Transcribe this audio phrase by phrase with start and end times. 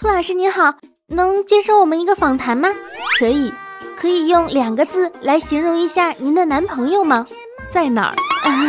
[0.00, 0.74] 涂老师您好，
[1.08, 2.68] 能接受我们一个访谈吗？
[3.18, 3.52] 可以，
[3.96, 7.26] 可以用两个字来形容一下您的男朋友吗？
[7.72, 8.14] 在哪儿？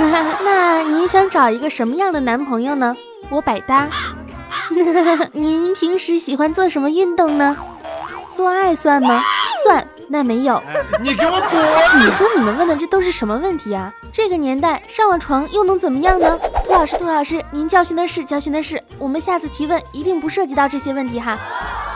[0.43, 2.97] 那您想找一个什么样的男朋友呢？
[3.29, 3.87] 我百搭。
[5.31, 7.55] 您平时喜欢做什么运动呢？
[8.33, 9.21] 做爱算吗？
[9.63, 9.87] 算。
[10.11, 10.59] 那没有。
[10.99, 12.01] 你给我滚！
[12.01, 13.93] 你说你们问的这都是什么问题啊？
[14.11, 16.39] 这个年代上了床又能怎么样呢？
[16.65, 21.37] 兔老师，兔老师，您教训的是教训的是，我们下次提问一定不涉及到这些问题哈。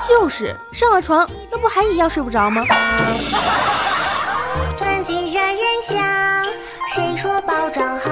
[0.07, 2.61] 就是上了床，那不还一样睡不着吗？
[4.77, 5.57] 团结让人
[5.87, 6.45] 想，
[6.93, 8.09] 谁说包装好？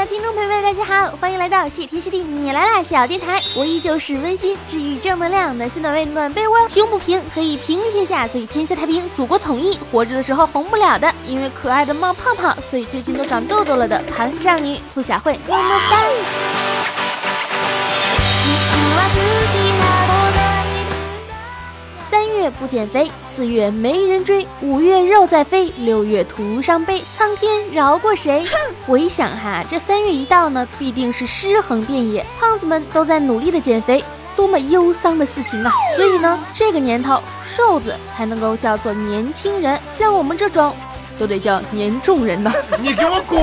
[0.00, 9.78] 的听众朋友们，大家好，欢迎来到谢天谢地你来啦小电台，我依旧是温馨治愈正能量，暖心暖胃暖被窝，胸不平可以平天下，所以天下太平，祖国统一。
[9.92, 16.00] 活着的时候红不了的，因为可爱的冒泡泡，所以最近都长痘痘了的螃蟹少女兔小慧，么么哒。
[22.40, 28.46] 三月不减肥，四月没人追，五月肉在飞，六月徒伤悲，苍天饶过谁？
[28.86, 34.02] 我一想哈，这三月一到呢，必定是尸横遍野，胖子们都在努力的减肥，
[34.36, 35.70] 多么忧伤的事情啊！
[35.94, 40.74] 所以呢，这个年头瘦子才能够叫做年轻人，像我们这种，
[41.18, 42.50] 都得叫年重人呢。
[42.80, 43.38] 你给我滚！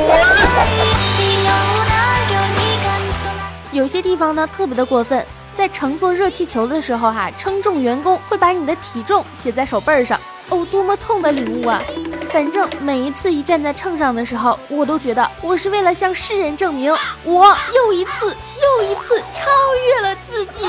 [3.72, 5.24] 有些地方呢特别的过分，
[5.58, 10.20] 在乘坐热气球的时候哈，称重员工会把你的体重写在手背儿上，
[10.50, 11.82] 哦，多么痛的领悟啊！
[12.30, 19.50] 反正每一次一站在秤上的时候，我都觉得我是为了向世人证明，我又一次又一次超
[19.88, 20.64] 越了自己。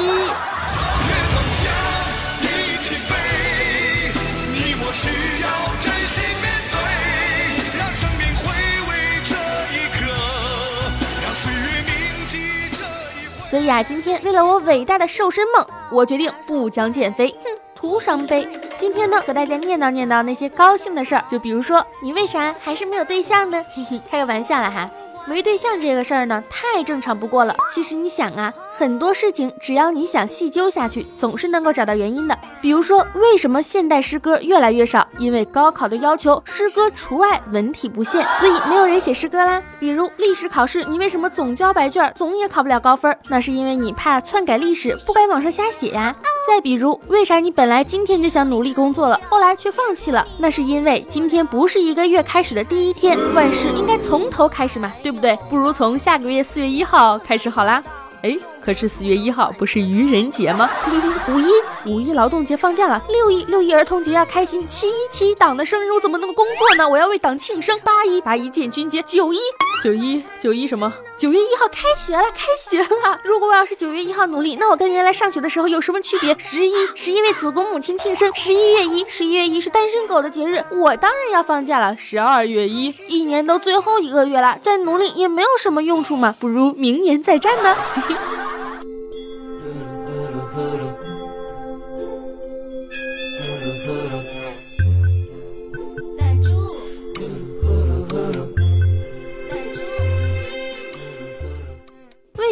[13.49, 18.47] 所以啊，今天为了我伟大的瘦身梦，我决定不讲减肥，哼，徒伤悲。
[18.77, 23.65] 今天呢，和大家念叨念叨那些高兴的事儿，就比如说，你为啥还是没有对象呢？
[23.71, 24.91] 嘿 嘿，开个玩笑了哈。
[25.29, 27.55] 没对象这个事儿呢，太正常不过了。
[27.71, 32.37] 其实你想啊，很多事情只要你想细究下去，总是能够找到原因的。
[32.63, 35.07] 比如说，为什么现代诗歌越来越少？
[35.19, 39.63] 因为高考的要求，诗歌除外，文体不限，所以没有人写诗歌啦。
[39.79, 43.15] 比如历史考试，你为什么总交白卷，总也考不了高分？
[43.29, 46.17] 那是因为你怕篡改历史，不敢往上瞎写呀。
[46.49, 50.27] 再比如，为啥你本来今天就想努力工作了，后来却放弃了？
[50.39, 55.39] 那是因为今天不是一个月开始的第一天，万事应该从头开始嘛，对不对？
[55.51, 57.85] 不如从下个月四月一号开始好啦。
[58.23, 60.69] 哎，可是四月一号不是愚人节吗？
[61.29, 61.47] 五一
[61.85, 66.89] 五一劳动节放假了，六一六一儿童节要开心，七一七一党的生日我怎么能够工作呢？
[66.89, 67.79] 我要为党庆生。
[67.85, 69.39] 八一八一建军节，九一
[69.85, 70.93] 九一九一什么？
[71.19, 73.19] 九月一号开学了，开学了。
[73.25, 76.37] 如果我要是九月一号努力，那我跟原来上学的时候有什么区别？
[76.39, 81.97] 十一十一为子宫母亲庆生，十一月一十一月一是单身狗的节日，我当然要放假了。
[81.99, 87.75] 十二月一，一年都最后一个月了，再努力也没有什么用处嘛，不如明年再战呢。
[87.95, 88.17] 嘿 嘿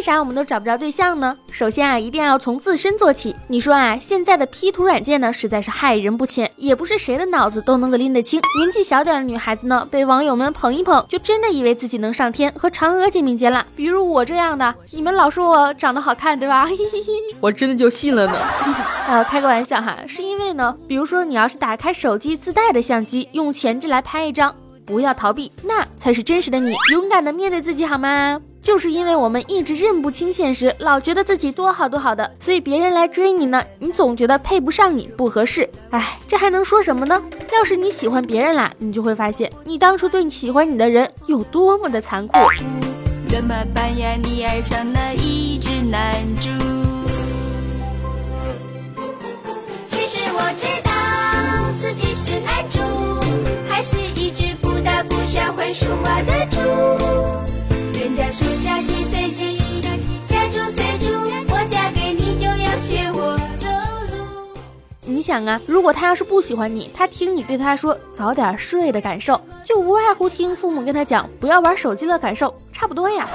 [0.07, 1.37] 啥我们都找不着对象呢？
[1.51, 3.35] 首先啊，一定要从自身做起。
[3.49, 8.41] 你说啊，现在的 P 图软件呢，实在是害人不浅，也不是谁的脑子都能够拎得清。
[8.57, 13.67] 年纪小点的女孩子呢，被网友们捧一捧，就真的以为自己能上天，和嫦娥肩并肩了。
[13.75, 16.69] 比如我这样的， 你们老说我长得好看，对吧？
[17.43, 18.39] 我真的就信了呢。
[19.09, 28.41] 呃，开个玩笑哈，是因为呢，比如说你要是打开手机自带的相机，用前置来拍一张，不要逃避，那才是真实的你，勇敢的面对自己好吗？
[28.67, 35.71] 就是因为我们一直认不清现实，老觉得自己多好多好的，所以别人来追你呢，你总觉得配不上你，不合适。
[35.91, 37.23] 哎，这还能说什么呢？
[37.53, 42.37] 要是你喜欢别人啦，你就会发现你当初对你喜欢你的人有多么的残酷。
[43.29, 44.17] 怎么办呀？
[44.25, 46.49] 你爱上了一只男猪。
[49.87, 50.91] 其实我知道
[51.81, 52.81] 自己是男猪，
[53.69, 56.59] 还是一只不大不小会说话的猪。
[58.63, 59.59] 嫁鸡随鸡，
[60.29, 61.13] 嫁猪随猪，
[61.49, 63.69] 我嫁给你就要学我走
[64.15, 64.25] 路。
[65.07, 73.27] 你想啊，如果他要是不喜欢你，他听你对他说早点睡的感受，就无外乎听父母跟他讲不要玩手机的感受，差不多呀。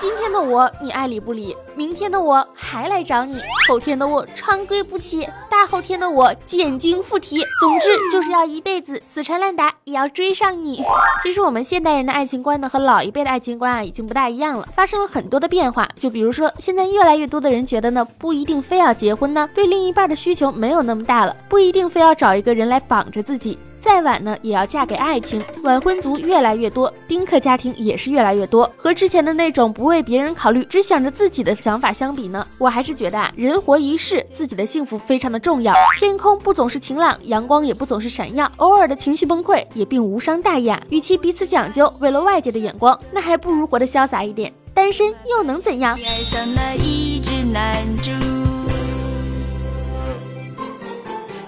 [0.00, 7.44] 今天的我你爱理不理，明天的我还来找你，后天的我长跪不起，大后天的我见精附体。
[7.60, 10.84] 总之就是要一辈子死缠烂打也要追上你。
[11.20, 15.88] 其实我们现代人的爱情观呢，和老一辈的爱情观啊，已经不大一样了，发生了很多的变化。
[15.96, 23.58] 就比如说，现在越来越多的人觉得呢，不一定非要结婚呢，对另一半的需求没有那么大了，不一定非要找一个人来绑着自己。
[23.88, 25.42] 再晚呢，也要嫁给爱情。
[25.62, 28.70] 晚婚族越来越多，丁克家庭也是越来越多。
[28.76, 35.74] 和之前的那种不为别人考虑，只想着自己的想法相比呢，我还是觉得啊，人活一世，自己的幸福非常的重要。
[35.98, 40.78] 天空不总是晴朗，阳光也不总是闪耀，偶尔的情绪崩溃也并无伤大雅。
[40.90, 44.52] 与其彼此讲究，为了外界的眼光，那还不如活得潇洒一点。
[44.74, 45.98] 单身又能怎样？
[46.04, 48.10] 爱上了一只男主。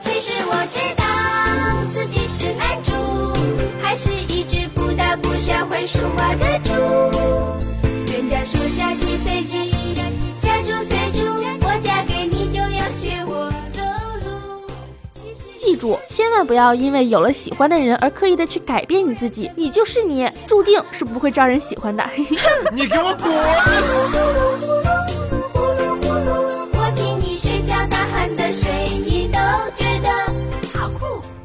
[0.00, 0.99] 其实我知道，
[3.90, 6.70] 还是一只不大不小会说话的猪。
[8.12, 9.74] 人家说嫁鸡随鸡，
[10.40, 11.26] 嫁猪随猪，
[11.60, 13.82] 我嫁给你就要学我走
[14.20, 14.28] 路。
[15.56, 22.08] 记住，千万不要因为有了喜欢的人而刻意的去改变你自己，你就是你，注定是不会招人喜欢的。
[22.72, 23.28] 你给我滚！
[26.78, 28.70] 我听你睡觉大喊的声。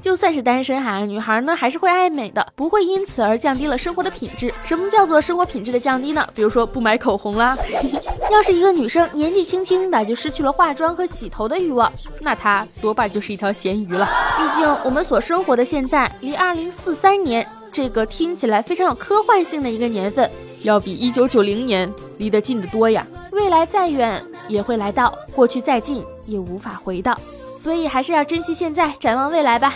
[0.05, 4.53] 就算是单身哈，女孩呢还是会爱美的，不会因此而降低了生活的品质。
[4.63, 6.23] 什么叫做生活品质的降低呢？
[6.35, 7.57] 比如说不买口红啦。
[8.31, 14.07] 要是一个女生年纪轻轻的就失去了化妆和洗头的欲望，那她多半就是一条咸鱼了。
[14.37, 20.29] 毕竟我们所生活的现在离二零四三年这个听起来非常有科幻性的一个年份，
[20.61, 23.07] 要比一九九零年离得近得多呀。
[23.31, 27.19] 未来再远也会来到，过去再近也无法回到，
[27.65, 29.73] 所以还是要珍惜现在，展望未来吧。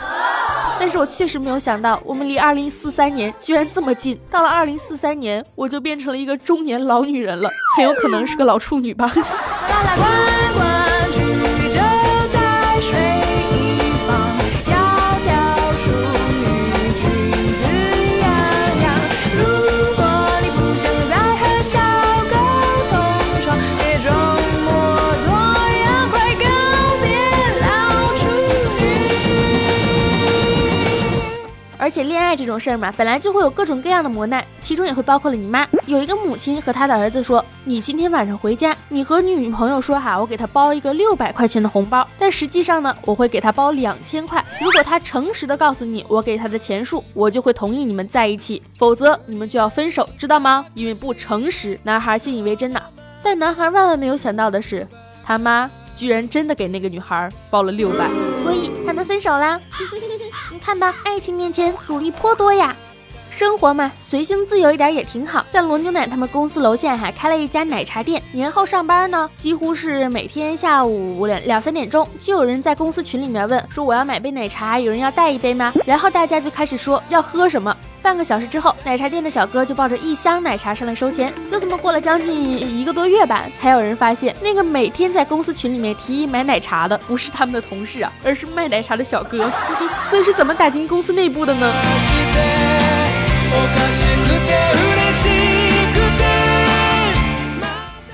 [0.80, 4.16] 但是我确实没有想到，我们离二零四三年居然这么近。
[4.30, 9.12] 到了二零四三年，我就变成了一个中年老女人了，很有可能是个老处女吧。
[32.30, 35.68] 爱这种事儿嘛，本来就会有各种各样的磨难，其中也会包括了你妈。
[35.88, 44.46] 有一个母亲和她的儿子说：“你今天晚上回家，你和你女朋友说哈，我给她包一个六百块钱的红包，但实际上呢，我会给她包两千块。
[44.62, 50.64] 如果她诚实的告诉你我给她的钱数，我就会同意你们在一起，否则你们就要分手，知道吗？
[50.76, 52.80] 因为不诚实。”男孩信以为真呐，
[53.24, 54.88] 但男孩万万没有想到的是，
[55.26, 58.08] 他妈居然真的给那个女孩包了六百。
[58.44, 59.60] 所以他们分手啦。
[60.60, 62.76] 看吧，爱情面前阻力颇多呀。
[63.32, 65.46] 生活嘛，随性自由一点也挺好。
[65.54, 75.74] 像罗牛奶他们公司楼下还开了一家奶茶店，年后上班呢，几乎是每天下午两两三点钟，就有人在公司群里面问说我要买杯奶茶，有人要带一杯吗？
[75.86, 77.74] 然后大家就开始说要喝什么。
[78.09, 81.33] 半个小时之后，奶茶店的小哥就抱着一箱奶茶上来收钱。
[81.51, 89.51] 就这么过了将近一个多月吧，才有人发现那个每天在公司群里面提议买奶茶的，不是他们的同事啊，而是卖奶茶的小哥。
[90.11, 91.73] 所以是怎么打进公司内部的呢？
[93.51, 95.29] おかしくて嬉し
[95.95, 96.25] くて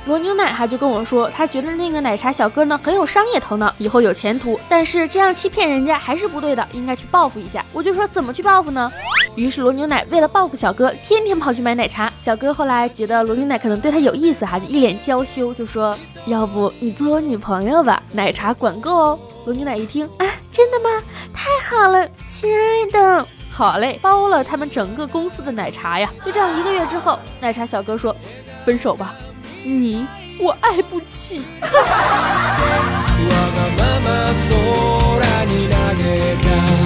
[0.06, 4.58] 罗牛奶哈就跟我说，他觉得那个奶茶小哥呢很有商业头脑，以后有前途。
[4.68, 7.64] 但是这样欺骗人家还是不对的，应该去报复一下。
[7.72, 8.90] 我就说怎么去报复呢？
[9.36, 12.12] 于是罗牛奶为了报复小哥，天天跑去买奶茶。
[12.18, 19.18] 小哥后来觉得罗牛奶可能对他有意思哈，就一脸娇羞，就说要不你做我女朋友吧，奶茶管够哦。
[19.46, 20.90] 罗牛奶一听啊，真的吗？
[21.32, 23.26] 太好了，亲爱的。
[23.50, 26.10] 好嘞，包了他们整个公司的奶茶呀！
[26.24, 29.14] 就这样一个月之后，奶茶小哥说：“分手吧，
[29.62, 30.06] 你
[30.40, 31.42] 我爱不起。
[31.60, 31.68] わ
[33.54, 36.02] がまま空に投げ
[36.40, 36.83] た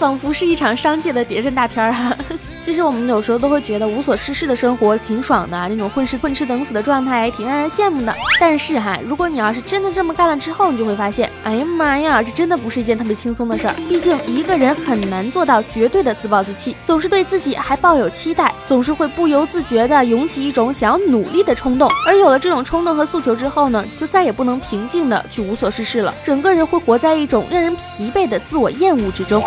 [0.00, 2.16] 仿佛是一场商界的谍战大片儿哈。
[2.62, 8.14] 其实我们有时候都会觉得无所事事的生活挺爽的，那种混吃混吃等死的状态挺让人羡慕的。
[8.40, 13.74] 但是哈，如果你要是真的这么干了之后，你就会发现，哎呀妈呀，这真的不是一件特别轻松的事儿。
[13.90, 21.90] 毕竟一个人很难做到绝对的自暴自弃，总是对自己还抱有期待，总是会不由自觉的涌起一种想要努力的冲动。
[22.06, 29.42] 而有了这种冲动和诉求之后呢，就再也不能平静的去无所事事了，整个人会活在一种让人疲惫的自我厌恶之中。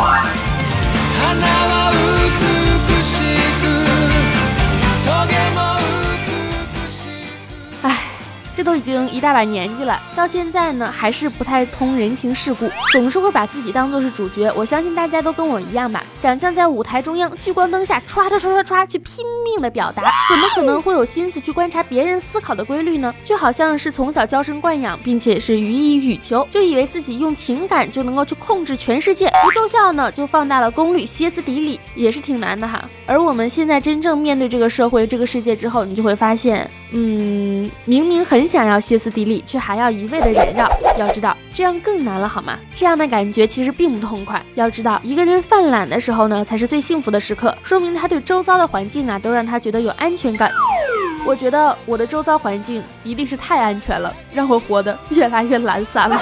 [8.55, 14.51] 这都已经一大把年纪了，到现在呢还是不太通人情世故，总是会把自己当做是主角。
[14.55, 23.13] 我相信大家都跟我一样吧，想象在舞台中央聚光灯下唰唰唰唰唰去拼命的表达，怎么可能会有心思去观察别人思考的规律呢？
[23.24, 32.88] 就好像是从小娇生惯养，并且是予以羽球，就以为自己用情感就能够去控制全世界，不奏效呢就放大了功率，歇斯底里也是挺难的哈。
[33.05, 40.69] 而我们现在真正面对这个社会、这个世界之后，你就会发现，嗯，明明很想要歇斯底里，却还要一味的忍让。
[40.95, 42.55] 要知道，这样更难了，好吗？
[42.75, 44.39] 这样的感觉其实并不痛快。
[44.53, 50.51] 要知道，一个人犯懒的时候呢，才是最幸福的时刻，说明他对周遭的环境啊，都让他觉得有安全感。
[51.25, 56.21] 我觉得我的周遭环境一定是太安全了，让我活得越来越懒散了。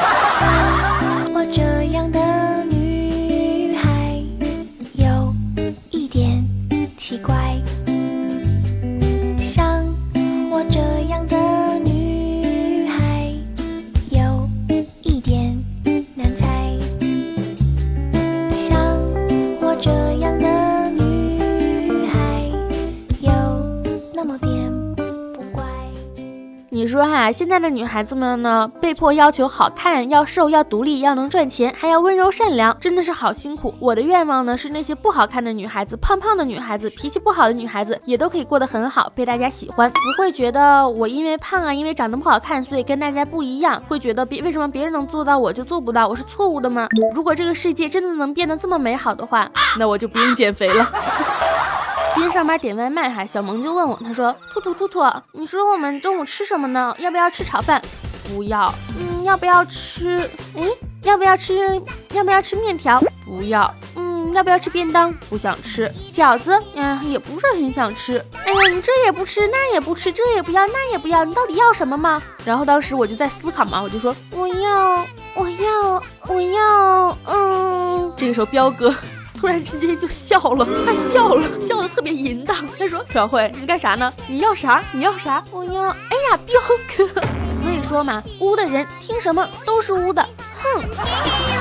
[26.91, 33.73] 说哈，现在的女孩子们呢，被迫要求好看、要瘦、要独立、要能赚钱，还要温柔善良，真的是好辛苦。
[33.79, 46.87] 我的愿望呢，是那些不好看的女孩子、胖胖的女孩子、脾气不好的女孩子，也都可以过得很好，被大家喜欢，不会觉得我因为胖啊，因为长得不好看，所以跟大家不一样，会觉得别为什么别人能做到我就做不到，我是错误的吗？
[47.15, 50.89] 如果这个世界真的能变得这么美好的话，那我就不用减肥了。
[52.13, 54.99] 今天上班点外卖哈，小萌就问我，他说：“兔兔兔兔，
[55.31, 56.93] 你说我们中午吃什么呢？
[56.99, 57.81] 要不要吃炒饭？
[58.27, 58.73] 不要。
[58.99, 60.29] 嗯，要不要吃？
[60.55, 60.69] 诶，
[61.03, 61.81] 要不要吃？
[62.11, 63.01] 要不要吃面条？
[63.25, 63.73] 不要。
[63.95, 65.11] 嗯，要不要吃便当？
[65.29, 65.89] 不想吃。
[66.13, 66.61] 饺子？
[66.75, 68.23] 嗯，也不是很想吃。
[68.45, 72.21] 哎呀，你这也不吃，那也不吃，这也不要，那也不要，你到底要什么嘛？
[72.43, 78.13] 然后当时我就在思考嘛，我就说我要，我要，我要，嗯。
[78.17, 78.93] 这个时候彪哥。
[79.41, 82.55] 突然之间就笑了， 他笑了，笑得特别淫荡。
[82.77, 84.13] 他说：“小慧，你干啥呢？
[84.27, 84.83] 你要啥？
[84.93, 85.43] 你要啥？
[85.49, 85.89] 我要……
[85.89, 86.61] 哎呀，彪
[86.95, 87.21] 哥！
[87.59, 90.23] 所以说嘛，污的人听什么都是污的。
[90.61, 91.60] 哼。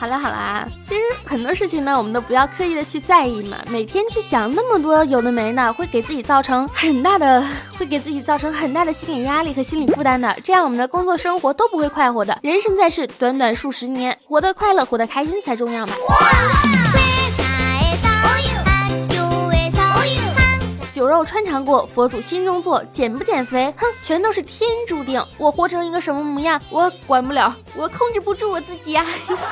[0.00, 7.44] 好啦好啦，其实很多事情呢，我们都不要刻意的去在意嘛，每天去想那么多有的没的，会给自己造成很大的，
[7.78, 12.38] 会给自己造成很大的心理压力和心理负担的，这样我们的工作生活都不会快活的。
[12.42, 15.92] 人生在世，短短数十年，活得快乐，活得开心才重要嘛。
[21.00, 22.84] 酒肉穿肠过，佛祖心中坐。
[22.92, 25.24] 减不减肥，哼，全都是天注定。
[25.38, 29.06] 我活成一个什么模样，我管不了，我控制不住我自己呀、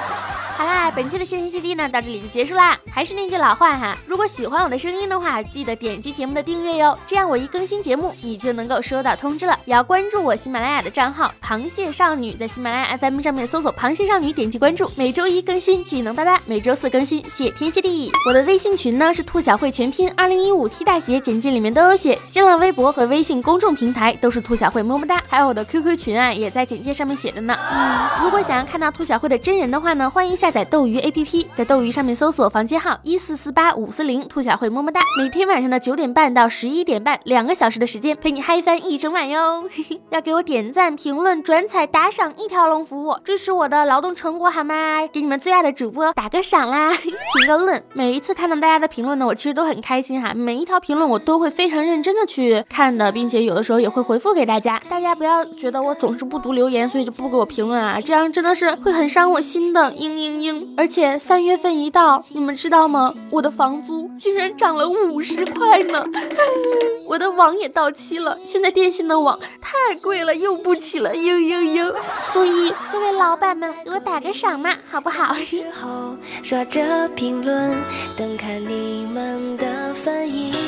[0.59, 2.77] 好啦，本期的心灵基地呢，到这里就结束啦。
[2.93, 9.57] 还是那句老话哈，如果喜欢我的声音的话，记得点击节目的订阅哟，这样我一更新节目，你就能够收到通知了。
[9.67, 14.91] 也要关注我喜马拉雅的账号螃蟹少女，在喜马拉雅 FM 上面搜索螃蟹少女，点击关注。
[14.97, 18.11] 每周一更新技能拜拜，每周四更新谢天谢地。
[18.27, 22.19] 我的微信群呢是兔小慧全拼二零一五 T 大写，简介里面都有写。
[22.25, 27.57] 新浪微博和微信公众平台都是兔小慧么么哒，还有我的 QQ 群啊，也在简介上面写着呢。
[27.71, 35.03] 嗯，如果想要看到兔小慧的真人的话呢，欢迎下下载斗鱼 APP，在斗鱼上面搜索房间号一四四八五四零，兔小慧么么哒。
[35.19, 39.65] 每天晚上的九点半到十一点半，两个小时的时间陪你嗨翻一整晚哟。
[40.09, 45.07] 要给我点赞、评论、转采、打赏一条龙服务，支持我的劳动成果好吗？
[45.13, 47.85] 给你们最爱的主播打个赏啦， 评个论。
[47.93, 50.33] 每一次看到大家的评论呢，我其实都很开心哈。
[50.33, 54.81] 每一条评论我都会非常认真的去看的，并且有的时候也会回复给大家。
[54.89, 59.93] 大家不要觉得我总是不读留言，所以就不给我评论啊，这样真的是会很伤我心的。
[59.93, 60.67] 嘤嘤嘤！
[60.77, 63.15] 而且三月份一到，你们知道吗？
[63.31, 66.05] 我的房租竟然涨了五十块呢！
[67.07, 71.95] 我的网也到期了，现在电信的网太贵了，用不起了，嘤嘤嘤！
[72.33, 75.35] 所以各位老板们，给我打个赏嘛，好不好？
[75.35, 77.77] 时候刷着评论，
[78.17, 80.68] 等看你们的反应。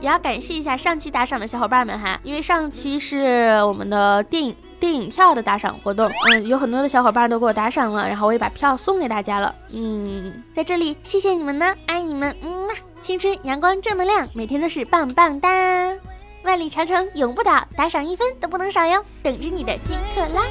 [0.00, 15.50] 也要感谢一下上期打赏的小伙伴们哈，因为上期是我们的电影电影票的打赏活动，嗯，有很多的小伙伴都给我打赏了，然后我也把票送给大家了，嗯，在这里谢谢你们呢，爱你们，嗯嘛，青春阳光正能量，每天都是棒棒哒，
[16.44, 20.44] 万里长城永不倒，打赏一分都不能少哟，等着你的金克拉。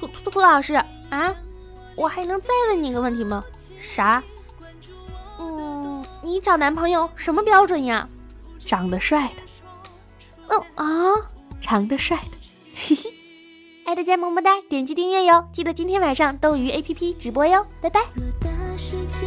[0.00, 0.80] 兔兔兔老师
[1.10, 1.34] 啊，
[1.96, 3.42] 我还能再问你一个问题吗？
[3.80, 4.22] 啥？
[5.38, 8.08] 嗯，你找男朋友什么标准呀？
[8.64, 9.42] 长得帅的，
[10.48, 10.86] 嗯啊，
[11.60, 12.36] 长得帅的，
[12.74, 13.14] 嘿嘿。
[13.86, 15.48] 爱大家么么哒，点击订阅哟！
[15.50, 18.00] 记得今天晚上斗鱼 APP 直播哟，拜拜。
[18.14, 19.26] 偌大世界，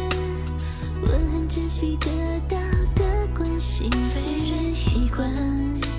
[1.02, 2.06] 我很珍惜得
[2.48, 2.56] 到
[2.94, 3.90] 的关心。
[3.90, 5.28] 虽然习惯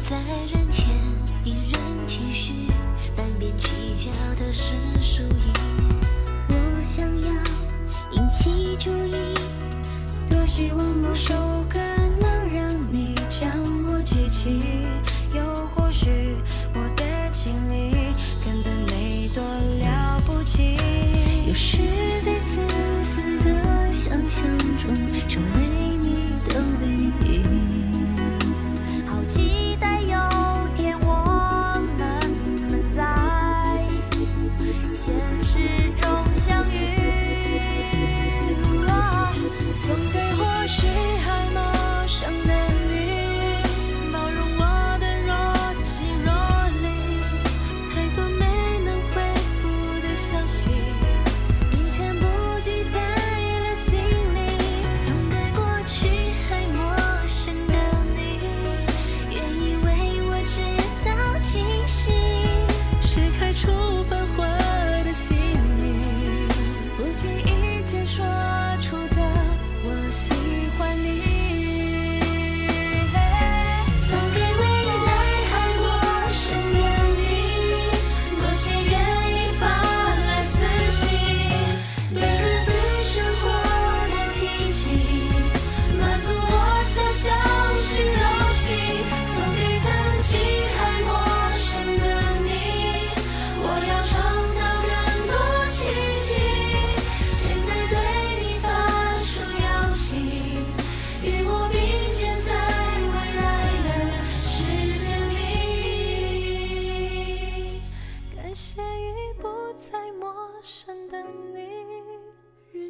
[0.02, 0.88] 在人前
[1.44, 2.54] 一人继续，
[3.18, 4.10] 难免计较
[4.40, 5.73] 的是输赢。
[6.96, 7.28] 想要
[8.12, 9.34] 引起注意，
[10.30, 11.34] 多希望某首
[11.68, 11.80] 歌
[12.22, 13.50] 能让你将
[13.88, 14.83] 我记起。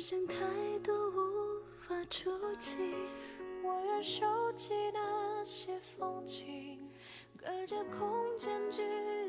[0.05, 0.36] 生太
[0.83, 2.75] 多无法触及，
[3.63, 6.77] 我愿收集那些风景，
[7.38, 8.83] 隔着空间距离。
[8.83, 9.22] 距